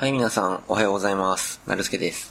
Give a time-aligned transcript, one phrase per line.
[0.00, 1.60] はい、皆さん、おはようございます。
[1.66, 2.30] なるすけです。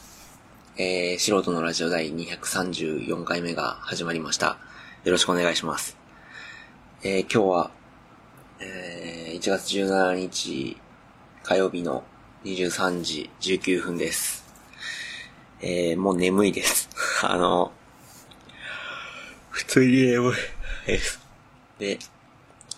[0.78, 4.58] えー、素人のラジオ第234回目が始まりました。
[5.04, 5.98] よろしくお願いします。
[7.04, 7.72] えー、今日は、
[8.62, 10.78] えー、1月17日
[11.44, 12.06] 火曜日の
[12.46, 14.46] 23時19分です。
[15.60, 16.88] えー、もう眠いです。
[17.22, 17.74] あの、
[19.50, 20.36] 普通に眠い
[20.88, 21.20] です。
[21.80, 22.00] で、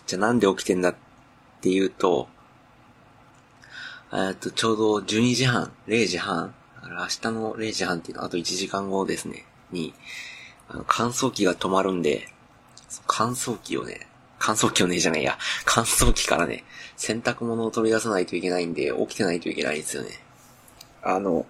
[0.08, 0.96] じゃあなんで起きてんだっ
[1.60, 2.28] ていうと、
[4.12, 9.94] えっと、ちょうど12時半、0時半、明日の0時半っていうのはあと1時間後ですね、に、
[10.68, 12.28] あの乾燥機が止まるんで、
[13.06, 14.08] 乾燥機をね、
[14.40, 16.64] 乾燥機をねじゃないや、乾燥機からね、
[16.96, 20.08] 洗濯物を取り出さないといけないんで、起きてないといけないんですよね。
[21.02, 21.46] あの、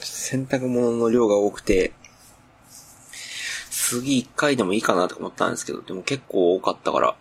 [0.00, 1.94] 洗濯物の量が多くて、
[3.70, 7.16] 次1回でもいいかなと思ったんですけど、でも結構多かったから、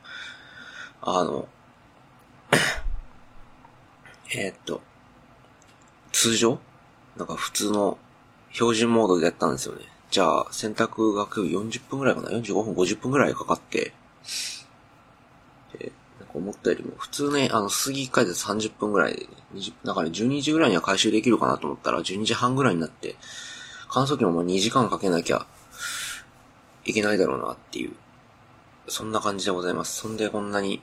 [1.02, 1.48] あの、
[4.34, 4.82] えーっと、
[6.12, 6.60] 通常？
[7.18, 7.98] なんか普通の
[8.54, 9.82] 標準モードでやったんですよね。
[10.10, 13.94] じゃあ、洗濯が40分くらいかな ?45 分、50分くらいかかって、
[15.78, 23.16] で、なんか思ったよりも、普通ね、あの、過ぎ1回で30分くらいで、ね、20なんかね、12時ぐらいには回収できるかなと思ったら、12時半ぐらいになって、
[23.90, 25.46] 乾燥機ももう2時間かけなきゃ
[26.86, 27.94] いけないだろうなっていう、
[28.88, 30.02] そんな感じでございます。
[30.02, 30.82] そんでこんなに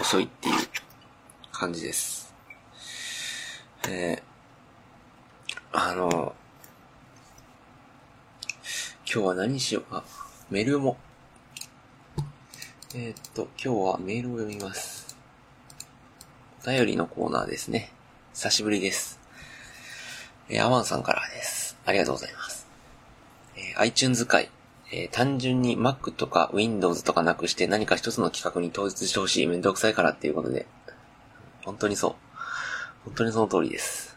[0.00, 0.54] 遅いっていう
[1.52, 2.19] 感じです。
[3.88, 4.22] え、
[5.72, 6.34] あの、
[9.12, 10.04] 今日は何しようか？
[10.50, 10.96] メールも。
[12.94, 15.16] えー、っと、今日はメールを読みます。
[16.64, 17.90] お便りのコーナーですね。
[18.34, 19.18] 久しぶりです。
[20.48, 21.76] えー、アワンさんからです。
[21.86, 22.68] ありがとうございます。
[23.56, 24.50] えー、iTunes 界、
[24.92, 30.66] えー単純に Mac とか Windows とかなくして何か一つの企画に統一してほしいめんどくさいからっていうことで、
[31.64, 32.14] 本当にそう。
[33.04, 34.16] 本当にその通りです。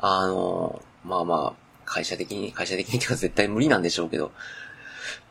[0.00, 4.32] あの、まあまあ、会社的に、会社的にっていうか絶対無理なんでしょうけど、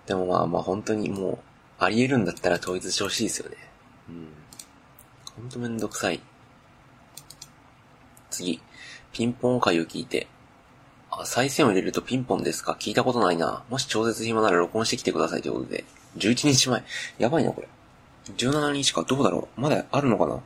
[0.05, 1.39] でもまあまあ本当にもう、
[1.79, 3.57] あり得るんだったら統一してほしいですよね。
[4.09, 4.27] うん。
[5.41, 6.19] 本当めんどくさい。
[8.29, 8.61] 次、
[9.13, 10.27] ピンポン回を聞いて、
[11.11, 12.77] あ、再生を入れるとピンポンですか？
[12.79, 13.63] 聞いたことないな。
[13.69, 15.83] もし超絶暇なら録音してきてくださいということで。
[16.17, 16.83] 11日前。
[17.19, 17.67] やばいな、これ。
[18.35, 20.39] 17日か、どうだろうまだあるのかな？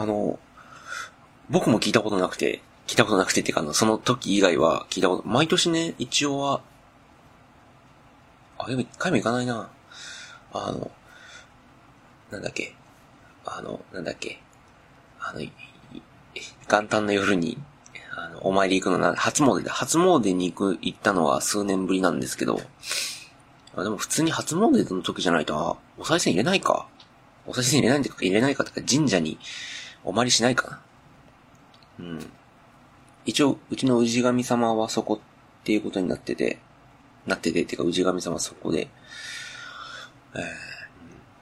[0.00, 0.38] あの、
[1.50, 6.60] 僕も聞いたことなくて、聞いたことなくてっていうか、その時以外は聞いたこと、毎年ね、一応は、
[8.58, 9.68] あ、でも一回も行かないな。
[10.52, 10.90] あの、
[12.30, 12.74] なんだっけ、
[13.44, 14.40] あの、なんだっけ、
[15.20, 15.40] あの、
[16.68, 17.58] 元旦の夜に、
[18.16, 19.72] あの、お参り行くのな、初詣だ。
[19.72, 22.60] 初詣に行く、行ったのは数年ぶりなんですけど、
[23.76, 26.86] あでも普通に初詣の時じゃないと、あ、お賽銭入れないか。
[27.46, 29.38] お賽銭入れないんか、入れないかとか、神社に
[30.04, 30.80] お参りしないかな。
[31.98, 32.30] うん。
[33.26, 36.58] 一応、うちの氏神様はそこっていうことになってて、
[37.26, 38.88] なってて、っていうか、氏神様はそこで、
[40.34, 40.38] え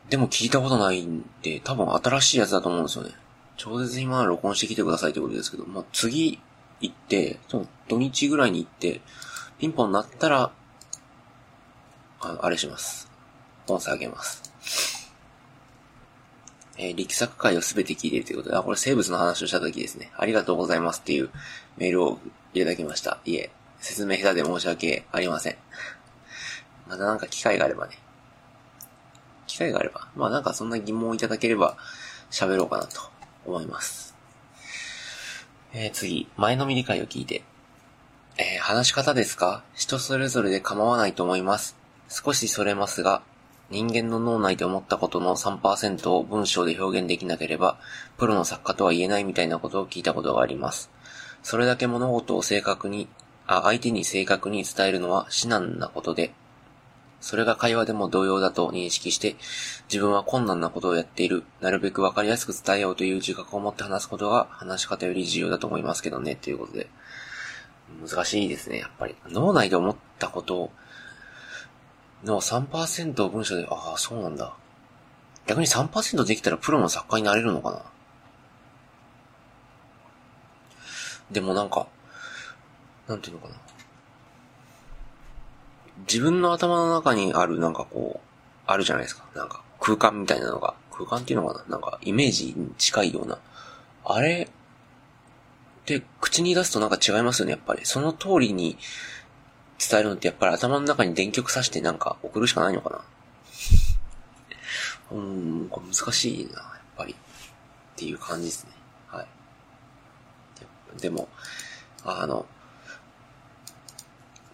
[0.09, 3.11] ー、でも聞いたことないんで、多分新しいやつだと思うんですよね。
[3.57, 6.41] 超絶今録音してきてくださいってことですけど、まあ、次
[6.81, 9.01] 行って、その土日ぐらいに行って、
[9.59, 10.53] ピンポン鳴ったら、
[12.21, 13.11] あ、あれします。
[13.67, 14.52] 音声上げます。
[16.83, 20.11] えー力作会をすべて聞いているということで、あ、これ生物の話をした時ですね。
[20.17, 21.31] ありがとうございますっていう
[21.77, 22.19] メールを
[22.55, 23.21] いただきました。
[23.25, 23.51] いえ、
[23.81, 25.57] 説明下手で申し訳ありません。
[26.89, 27.99] またなんか機会があればね。
[29.47, 30.09] 機会があれば。
[30.17, 31.77] まあなんかそんな疑問をいただければ
[32.31, 33.01] 喋ろうかなと
[33.47, 34.15] 思います。
[35.75, 37.45] えー、次、前のみ理解を聞いて。
[38.39, 39.63] えー話し方ですか？
[39.75, 41.77] 人それぞれで構わないと思います。
[42.09, 43.23] 少しそれますが、
[43.73, 47.79] 人間の脳内で思ったことの3%を文章で表現できなければ、
[48.19, 50.91] プロの作家とは言えないみたいなことを聞いたことがあります。
[51.43, 53.09] それだけ物事を正確に、
[53.47, 56.35] あ、相手に正確に伝えるのは至難なことで、
[57.23, 59.37] それが会話でも同様だと認識して、
[59.91, 66.91] 自分は困難なことをやっている、なるべくわかりやすく伝えようという自覚を持って話すことが話し方より重要だと思いますけどね、ということで。
[68.07, 69.15] 難しいですね、やっぱり。
[69.29, 70.73] 脳内で思ったことを
[72.25, 74.55] の3%を文章で、ああ、そうなんだ。
[75.47, 77.83] 逆に3%できたらプロの作家になれるのかな？
[81.33, 81.87] でもなんか、
[83.09, 83.55] なんていうのかな？
[86.09, 88.29] 自分の頭の中にあるなんかこう、
[88.67, 89.25] あるじゃないですか。
[89.35, 91.73] なんか空間みたいなのが、空間っていうのかな？
[91.73, 93.39] なんかイメージに近いような。
[94.05, 97.81] あれって口に出すとなんか違いますよね、やっぱり。
[97.85, 98.77] その通りに
[99.89, 103.01] 伝えるのってやっぱり頭の中に電極さしてなんか送るしかないのかな
[105.13, 107.13] うん、難しいな、やっぱり。
[107.13, 107.17] っ
[107.97, 108.71] ていう感じですね。
[109.09, 109.27] はい。
[111.01, 111.29] でも、
[112.05, 112.47] あの、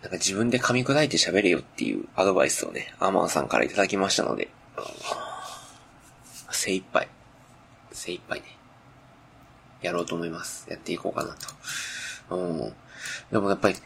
[0.02, 4.48] なんか自分で噛み砕いて喋れよっていうアドバイスをね、アーマンさんからいただきましたので、
[6.50, 7.08] 精一杯、
[7.92, 8.46] 精一杯ね、
[9.80, 10.66] やろうと思います。
[10.68, 11.36] やっていこうかな
[12.28, 12.36] と。
[12.36, 12.72] うん。
[13.30, 13.76] でもやっぱり、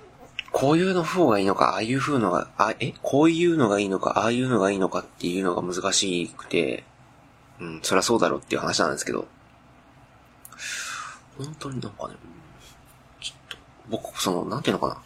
[0.52, 2.92] こういうの方がいいのか、ああいう風のが、あ、え？
[3.02, 6.84] こういうのがいいのか、ああいうのがいいのかっていうのが難しくて、
[7.58, 9.26] うん、そりゃそうだろうっていう話なんですけど、
[11.38, 12.14] 本当になんかね、
[13.20, 13.56] ちょっと、
[13.88, 15.02] 僕、その、なんていうのかな。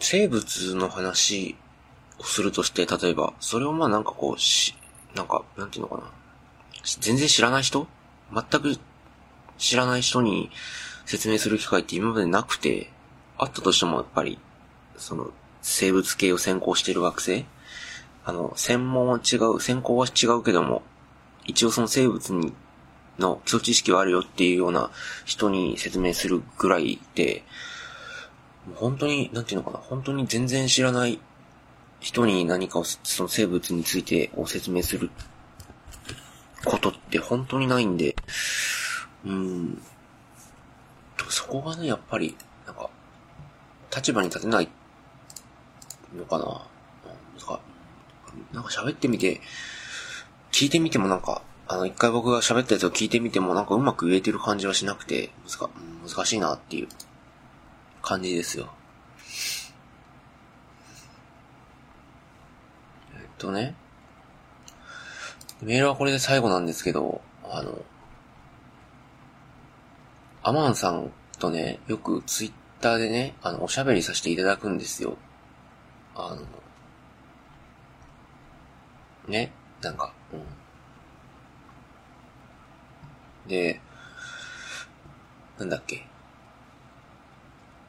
[0.00, 1.56] 生物の話
[2.18, 4.74] をするとして、例えば、それをまあなんかこう、し、
[5.14, 6.04] なんか、なんていうのかな。
[7.00, 7.86] 全然知らない人？
[8.32, 8.78] 全く
[9.60, 10.50] 知らない人に
[11.06, 12.90] 説明する機会って今までなくて、
[13.38, 14.38] あったとしてもやっぱり、
[14.96, 15.30] その、
[15.62, 17.44] 生物系を専攻している学生
[18.24, 20.82] あの、専門は違う、専攻は違うけども、
[21.46, 22.52] 一応その生物に、
[23.18, 24.90] の基礎知識はあるよっていうような
[25.26, 27.42] 人に説明するぐらいで、
[28.76, 31.18] 本当に、なんていうのかな、本当に全然知らない
[31.98, 35.10] 人に何かを、その生物についてを説明する
[36.64, 38.16] ことって本当にないんで、
[39.24, 39.82] うん。
[41.28, 42.36] そこがね、やっぱり、
[42.66, 42.90] なんか、
[43.94, 44.68] 立場に立てない
[46.16, 46.44] のかな。
[46.44, 47.60] なんか、
[48.52, 49.40] なんか喋ってみて、
[50.52, 55.70] 聞いてみてもなんか、あの、一回僕が喋ったやつを聞いてみてもなんかうまく言えてる感じはしなくて、難
[56.06, 56.88] 難しいなっていう
[58.02, 58.68] 感じですよ。
[63.14, 63.76] えっとね、
[65.62, 67.78] メールはこれで最後なんですけど、あの、
[70.42, 75.16] アマンさんとね、よくツイッターでね、あの、おしゃべりさせていただくんですよ。
[76.14, 76.46] あの、
[79.28, 79.52] ね、
[79.82, 80.42] なんか、うん。
[83.48, 83.80] で、
[85.58, 86.06] なんだっけ。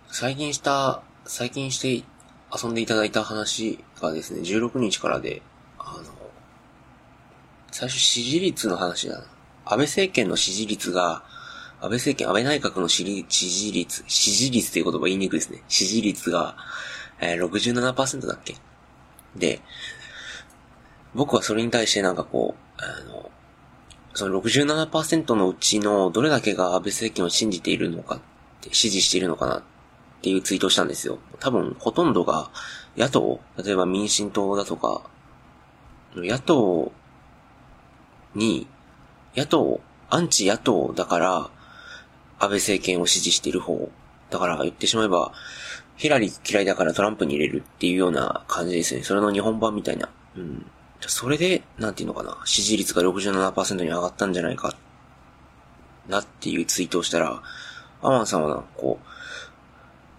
[0.09, 2.03] 最近した、最近して
[2.53, 5.41] 遊んでいただいた話がですね、16日からで、
[5.79, 6.11] あの、
[7.71, 9.25] 最初支持率の話だな。
[9.63, 11.23] 安倍政権の支持率が、
[11.81, 15.63] 安倍政権、安倍内閣の支持率、支持率という言葉言いにくいですね。
[15.67, 16.55] 支持率が、
[17.19, 18.55] えー、67%だっけ？
[19.35, 19.61] で、
[21.15, 23.31] 僕はそれに対してなんかこう、あの、
[24.13, 28.19] その67%のうちのどれだけが安倍政権を信じているのかっ
[28.61, 29.63] て支持しているのかなっ
[30.21, 31.17] ていうツイートをしたんですよ。
[31.39, 32.51] 多分ほとんどが
[32.95, 35.09] 野党、例えば民進党だとか、
[36.15, 36.91] 野党
[38.35, 38.67] に、
[39.35, 41.49] 野党、アンチ野党だから、
[42.41, 43.89] 安倍政権を支持している方。
[44.31, 45.31] だから言ってしまえば、
[45.95, 49.03] ヒラリー嫌いだからトランプに入れるっていうような感じですね。
[49.03, 50.09] それの日本版みたいな。
[50.35, 50.65] うん。
[51.01, 52.39] それで、なんていうのかな。
[52.45, 54.75] 支持率が67%に上がったんじゃないか。
[56.09, 57.43] なっていうツイートをしたら、
[58.01, 59.05] アマンさんはなんかこう、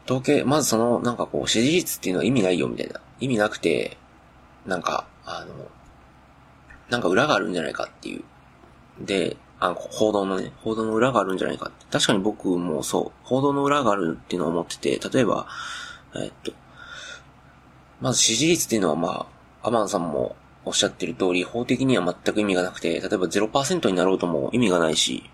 [0.04, 3.00] 統計、まずその、なんかこう、支持率っていうのは意味ないよみたいな。
[3.18, 3.96] 意味なくて、
[4.66, 5.68] なんか、あの、
[6.90, 8.24] なんか裏があるんじゃないかっていう。
[9.00, 11.86] で、あの、報道のね、報道の裏があるんじゃないかって。
[11.88, 15.46] 確かに僕もそう、報道の裏があるっていうのを思ってて、例えば、
[16.16, 16.52] えっと、
[18.00, 19.28] まず支持率っていうのはま
[19.62, 25.30] あ、アマンさんもおっしゃってる通り、法的には全く意味がなくて、例えば0%になろうとも意味がないし、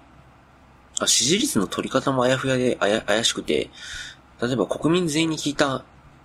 [1.01, 3.71] あ支持率の取り方もあやふやで怪しくて、
[4.43, 5.85] 例えば国民全員に聞いた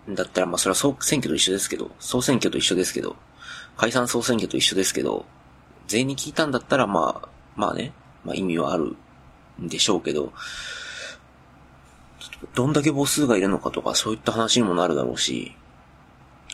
[0.10, 3.16] んだったら、まあそれは総選挙と一緒ですけど、総選挙と一緒ですけど、
[3.78, 5.26] 解散総選挙と一緒ですけど、
[5.88, 7.94] 全員に聞いたんだったら、まあ、まあね、
[8.24, 8.96] まあ意味はある
[9.62, 10.34] んでしょうけど、
[12.56, 15.56] どんだけ母数がいるのかとか、そういった話にもなるだろうし、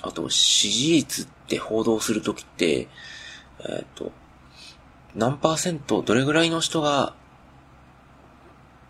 [0.01, 2.87] あと、支持率って報道するときって、
[3.67, 4.11] えっ、と、
[5.15, 7.13] 何パーセント、どれぐらいの人が、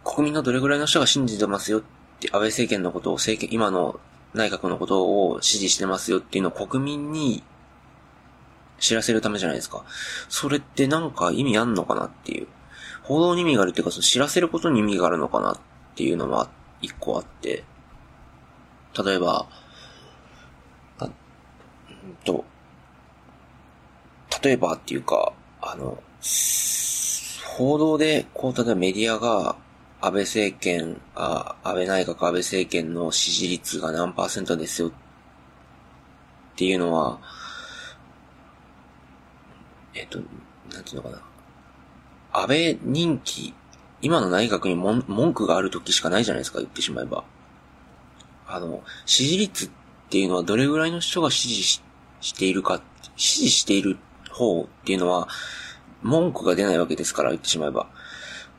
[0.03, 1.81] 国民のどれぐらいの人が信じてますよっ
[2.19, 3.99] て、安倍政権のことを、政権、今の
[4.33, 7.43] 内閣のことを支持してますよっていうのを国民に
[8.79, 9.83] 知らせるためじゃないですか。
[10.29, 12.47] それってなんか意味あんのかなっていう。
[13.03, 15.59] 報道に意味があるっていうか、その知らせることに意味があるのかなっ
[15.95, 16.49] ていうのは
[16.81, 17.63] 一個あって。
[19.03, 19.47] 例えば、
[20.99, 21.11] あ、ん
[22.23, 22.45] と、
[24.43, 26.01] 例えばっていうか、あの、
[27.57, 29.55] 報道で、こう、例えばメディアが、
[30.01, 34.91] 安倍政権、あ安倍内閣安倍政権の支持率が何パーセントですよっ
[36.55, 37.19] ていうのは、
[39.99, 40.19] えっと、
[40.73, 41.21] なんていうのかな。
[42.31, 43.53] 安倍人気、
[44.01, 47.23] 今の内閣に文句がある時しかないじゃないですか、言ってしまえば。
[48.47, 49.69] あの、支持率っ
[50.09, 51.81] ていうのはどれぐらいの人が支持し
[52.21, 52.81] しているか、
[53.15, 53.97] 支持している
[54.31, 55.27] 方っていうのは、
[56.01, 57.87] 文句が出ないわけですから、言ってしまえば。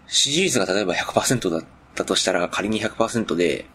[0.07, 3.67] 支持率が例えば100%だったとしたら、仮に100%で、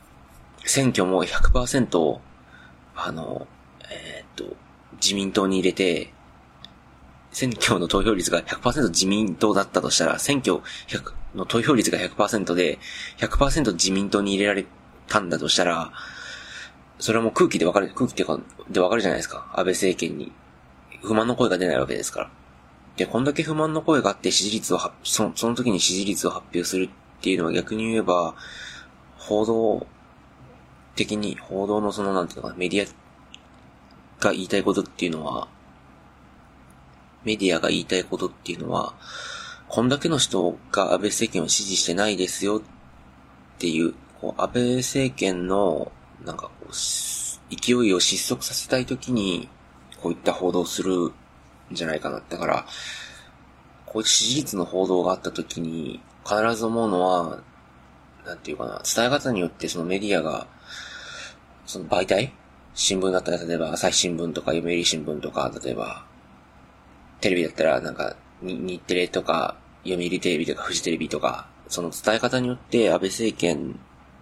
[0.66, 2.20] 選挙も100%、
[2.96, 3.48] あの、
[3.90, 4.56] えー、っと、
[4.94, 6.14] 自民党に入れて、
[7.36, 10.62] 選挙の投票率が100%自民党だったとしたら、選挙
[11.36, 12.80] の投票率が100%で、
[13.18, 14.66] 100%自民党に入れられ
[15.10, 15.92] たんだとしたら、
[16.98, 18.40] それはもう空気でわかる、空気ってか、
[18.70, 19.52] でわかるじゃないですか。
[19.54, 20.32] 安倍政権に。
[21.04, 22.32] 不満の声が出ないわけですから。
[22.96, 26.90] で、こんだけ不満の声があって支持率をその、その時に支持率を発表するっ
[27.22, 28.34] ていうのは逆に言えば、
[29.18, 29.86] 報道
[30.96, 35.50] 的に、報道のその、なんていうのか、メディアが言いたいことっていうのは、
[37.26, 38.94] メディアが言いたいことっていうのは、
[39.68, 42.62] こんだけの人が安倍政権を支持してないですよっ
[43.58, 45.92] ていう、こう安倍政権の、
[46.24, 46.74] なんかこう、
[47.56, 49.50] 勢いを失速させたいときに、
[50.02, 51.14] こういった報道をするん
[51.72, 52.22] じゃないかな。
[52.30, 52.66] だから、
[53.86, 57.42] こういう支持率の報道があったときに、必ず思うのは、
[58.26, 60.48] なんていうかな、伝え方によってそのメディアが、
[61.66, 62.34] その媒体？
[62.74, 66.06] 新聞だったら例えば朝日新聞とか読売新聞とか、例えば、
[67.26, 73.80] テレビだったらなんか、日テレとか、読売テレビとかフジテレビとか、その伝え方によって安倍政権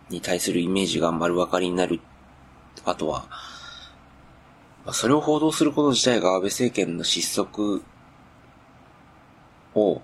[0.09, 1.99] に対するイメージが丸分かりになる。
[2.85, 3.27] あとは、
[4.93, 7.83] それを報道すること自体が安倍政権の失速
[9.75, 10.01] を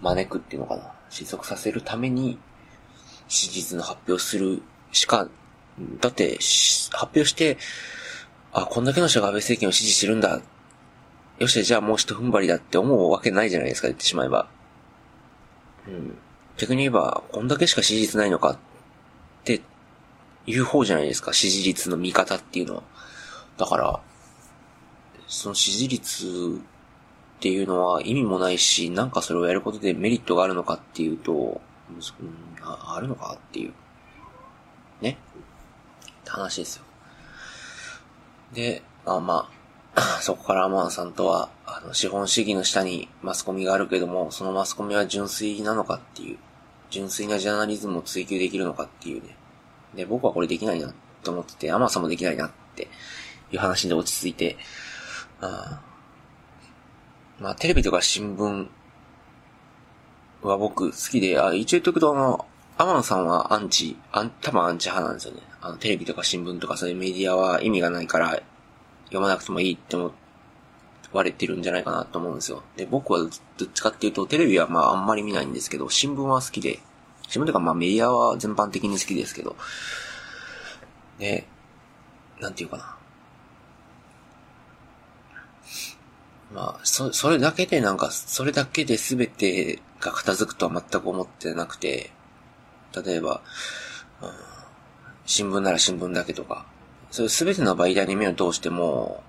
[0.00, 0.92] 招くっていうのかな。
[1.10, 2.38] 失速させるために、
[3.28, 4.62] 史実の発表する
[4.92, 5.28] しか、
[6.00, 6.38] だって、
[6.90, 7.58] 発表して、
[8.54, 10.40] あ、こんだけの人が安倍政権を支持してるんだ。
[11.38, 14.48] よし、じゃあもう一踏ん張りだって思うわけないじゃないですか、言ってしまえば。
[15.88, 16.16] うん。
[16.56, 18.58] 逆に言えば、こんだけしか支持率ないのかっ
[19.44, 19.60] て
[20.46, 22.82] 言う方じゃないですか、支持率の見方っていうのは。
[23.56, 24.00] だから、
[25.26, 26.60] その支持率
[27.36, 31.60] っていうのは意味もないし、なんかそれをやることでメリットがあるのかっていうと、
[31.90, 32.00] うん、
[32.62, 33.74] ああるのかっていう。
[35.00, 35.18] ね
[36.20, 36.84] って話ですよ。
[38.52, 39.63] で、あまあ、
[40.20, 46.38] そこからアマンさんとは、あの、資本主義の下にマスコミがあるけども、そのマスコミは純粋なのかっていう、
[46.90, 49.36] 純粋なジャーナリズムを追求できるのかっていうね。
[49.94, 52.88] で、僕はこれできないなと思ってて、アマンさんもできないなって
[53.52, 54.56] いう話で落ち着いて、
[55.40, 55.80] あ
[57.38, 58.68] まあ、テレビとか新聞
[60.42, 62.46] は僕好きで、あ、一応言っとくとあの、
[62.78, 65.42] アマンさんはアンチ、アン、多分アンチ派なんですよね。
[65.60, 68.40] あの、テレビとか新聞とかそういうメディアは意味がないから
[69.06, 70.12] 読まなくてもいいって思
[71.12, 72.62] われてるんじゃないかなと思うんですよ。
[72.76, 73.30] で、僕はどっ
[73.72, 76.80] ちかっていうと、テレビはまああんまり見ないんですけど、新聞は好きで、
[77.28, 79.56] 新聞というかまあメディアは全般的に好きですけど、
[81.18, 81.46] で、
[82.40, 82.96] なんていうかな。
[86.52, 92.10] まあ、そ、それだけでなんか、それだけで全てが片付くとは全く思ってなくて、
[93.04, 93.40] 例えば、
[94.22, 94.30] うん、
[95.26, 96.66] 新聞なら新聞だけとか、
[97.14, 99.22] そういう全ての媒体に目を通しても、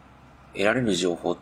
[0.54, 1.38] 得られる情報っ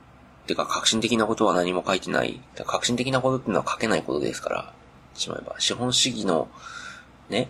[0.46, 2.42] ていうか革新的なことは何も書いてない。
[2.66, 4.74] 革新的なことっていうのは書けないことですから、
[5.14, 5.56] しまえば。
[5.60, 6.50] 資本主義の、
[7.30, 7.48] ね、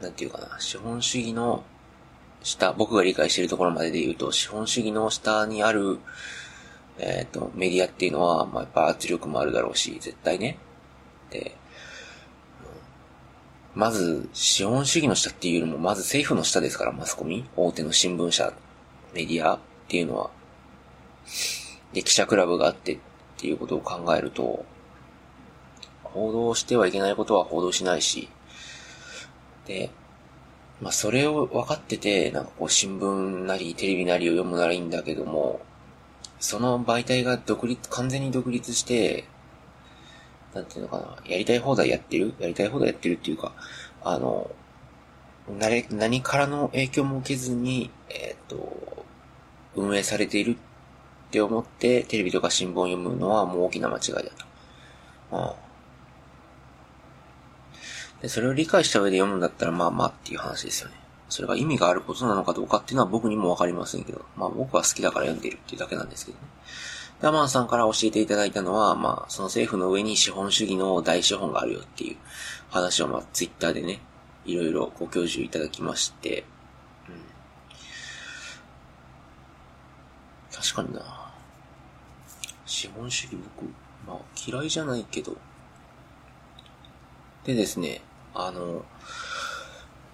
[0.00, 1.62] なんていうかな、資本主義の
[2.42, 6.00] 下、僕が理解しているところまでで言うと、資本主義の下にある、
[6.98, 10.58] えっ、ー、と、メディアっていうのは、まあ、やっぱ圧力もあるだろうし、絶対ね。
[11.30, 11.54] で、
[13.74, 18.52] まず、資本主義の下っていうよりも、まず政府の下ですから、マスコミ大手の新聞社、
[19.12, 20.30] メディアっていうのは。
[21.92, 22.98] で、記者クラブがあってっ
[23.36, 24.64] ていうことを考えると、
[26.04, 28.28] 報道してはいけないことは報道しないし、
[29.66, 29.90] で、
[30.80, 35.60] まあそれを分かってて、なんかこう新聞なりテレビなりを読むならいいんだけども、
[36.38, 39.24] その媒体が独立、完全に独立して、
[40.54, 42.34] なんていうのかな、やりたい放題やってる？
[42.38, 43.52] やりたい放題やってるっていうか、
[44.02, 44.50] あの、
[45.58, 49.04] なれ、何からの影響も受けずに、えっ、ー、と、
[49.74, 50.56] 運営されているっ
[51.30, 54.30] て思って、テレビとか新聞を読むのはもう大きな間違いだと。
[55.32, 55.54] ああ
[58.22, 60.94] で、それを理解した上で読むんだったら、まあまあっていう話ですよね。
[61.28, 66.44] それが意味があることなのかどうかっていうのは僕にもわかりませんけど、まあ僕は好きだから読んでいるっていうだけなんですけどね。
[67.24, 72.16] で、アマンさんから教えていただいたのは、まあ、その政府の上に資本主義の大資本があるよっていう
[72.68, 74.02] 話を、まあ、ツイッターでね、
[74.44, 76.44] いろいろご教授いただきまして、
[77.08, 77.14] うん。
[80.54, 81.32] 確かにな。
[82.66, 83.64] 資本主義僕、
[84.06, 85.34] まあ、嫌いじゃないけど、
[87.44, 88.02] でですね、
[88.34, 88.84] あの、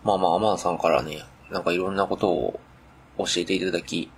[0.05, 2.61] まあまあ、アマンさんからね、なんかいろんなことを
[3.19, 4.13] 教えていただき、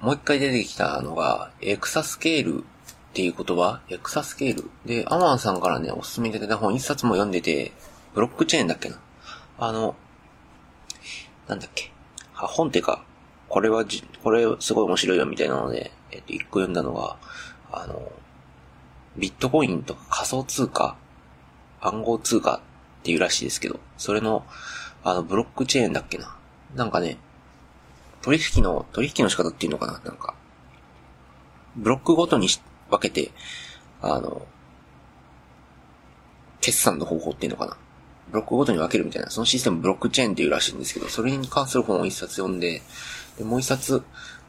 [0.00, 2.64] もう一回出てきたのが、エクサスケールっ
[3.14, 3.80] ていう言葉？
[3.88, 7.72] エクサスケールで、アマンさんからね、おすすめいただいた本一冊も読んでて、
[8.14, 8.98] ブロックチェーンだっけな？
[9.58, 9.96] あの、
[11.48, 11.90] なんだっけ？
[12.34, 13.04] 本っていうか、
[13.48, 17.16] これはじ、これすごい面白いよみたいなので、えっと、一個読んだのが、
[17.72, 18.12] あの、
[19.16, 20.96] ビットコインとか仮想通貨、
[21.80, 22.56] 暗号通貨
[23.00, 24.44] っていうらしいですけど、それの、
[25.04, 26.36] あの、ブロックチェーンだっけな？
[26.74, 27.16] なんかね、
[28.26, 29.92] 取引の、取引の仕方っていうのかな？
[30.04, 30.34] なんか、
[31.76, 32.48] ブロックごとに
[32.90, 33.30] 分けて、
[34.02, 34.44] あの、
[36.60, 37.76] 決算の方法っていうのかな？
[38.32, 42.82] ブロックごとに分けるみたいな、そのシステムブロックチェーンっていうらしいんですけど、それに関する本を一冊読んで、
[43.38, 44.02] で、もう一冊、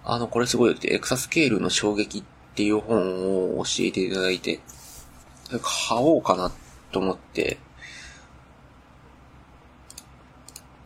[0.03, 2.23] あの、これすごいよって、エクサスケールの衝撃っ
[2.55, 4.59] ていう本を教えていただいて、
[5.51, 6.51] 買おうかな
[6.91, 7.59] と思って、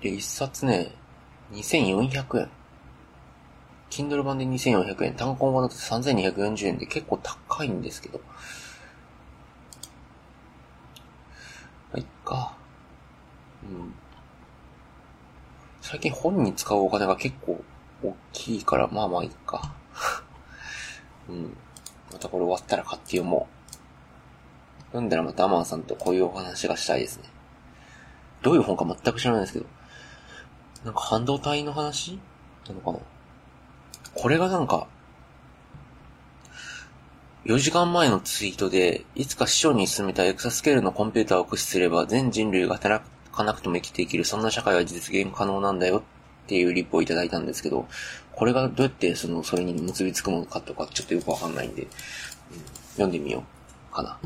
[0.02, 0.94] で、一冊ね、
[1.54, 2.50] 2400円。
[3.92, 8.22] Kindle 版で2400円、単行版だと3240円で結構高いんですけど。
[11.92, 12.56] まあ、いっか。
[13.64, 13.94] うん。
[15.82, 17.62] 最近本に使うお金が結構
[18.02, 19.74] 大きいから、まあまあいいか。
[21.28, 21.58] うん。
[22.14, 24.86] またこれ終わったら買って読もう。
[24.88, 27.26] 読んだらまたアマンさんとこういうお話がしたいですね。
[28.42, 29.66] どういう本か全く知らないですけど。
[30.86, 32.20] なんか半導体の話？
[32.68, 33.00] なのかな？
[34.14, 34.88] これがなんか、
[37.46, 46.04] 4時間前のツイートで、いつか師匠に進めたエクサスケールのコンピューターを駆使すれば全人類が働かなくても生きていける、そんな社会は実現可能なんだよ
[46.44, 47.88] っていうリップをいただいたんですけど、
[48.34, 51.90] これがどうやってその、それに結びつくものかとかちょっとよくわかんないんで、うん、
[52.92, 53.44] 読んでみよ
[53.92, 54.20] うかな。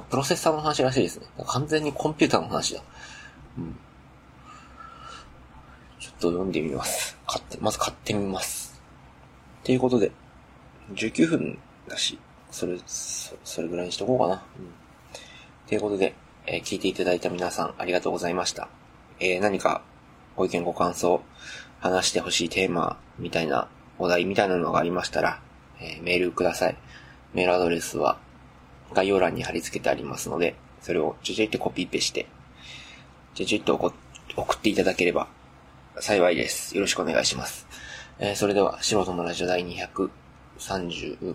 [0.00, 1.26] プロセッサーの話らしいですね。
[1.46, 2.82] 完全にコンピューターの話だ。
[3.58, 3.76] うん。
[6.00, 7.18] ちょっと読んでみます。
[7.26, 8.61] 買って、まず買ってみます。
[9.64, 10.10] ということで、
[10.94, 12.18] 19分だし、
[12.50, 14.42] それ、そそれぐらいにしとこうかな。
[14.58, 14.72] うん。
[15.68, 16.14] ということで、
[16.46, 18.68] えー、聞いていただいた皆さんありがとうございました。
[19.20, 19.82] えー、何か
[20.36, 21.22] ご意見ご感想、
[21.80, 25.40] 話してほしいテーマみたいな、お題みたいなのがありましたら、
[25.80, 26.76] えー、メールください。
[27.34, 28.18] メールアドレスは
[28.92, 32.26] 概要欄に貼り付けてありますので、それをちょちょいってコピーペして、
[33.34, 33.74] ちょちょいっと
[34.36, 35.28] 送っていただければ
[36.00, 36.74] 幸いです。
[36.74, 37.66] よろしくお願いします。
[38.24, 41.34] えー、それでは、素人のラジオ第230、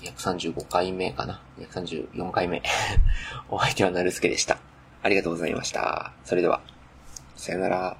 [0.00, 2.62] 235回目かな ?234 回目。
[3.50, 4.58] お相手はなるすけでした。
[5.02, 6.12] ありがとうございました。
[6.22, 6.60] それでは、
[7.34, 7.96] さよなら。